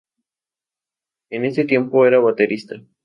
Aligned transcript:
En 1.29 1.45
ese 1.45 1.63
tiempo 1.63 2.07
era 2.07 2.17
baterista. 2.17 2.77